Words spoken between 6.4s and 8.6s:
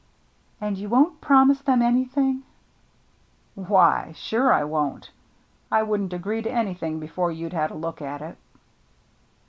to anything before you'd had a look at it."